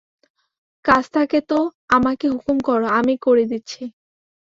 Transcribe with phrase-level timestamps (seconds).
[0.85, 1.59] কাজ থাকে তো
[1.89, 3.83] আমাকে হুকুম করো, আমি করে দিচ্ছি।